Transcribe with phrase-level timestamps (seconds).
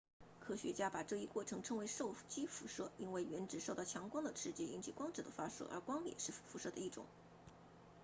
[0.39, 7.05] 科学家把这一过程称为受激辐射因为原子受到强光的刺激引起光子的发射而光也是辐射的一种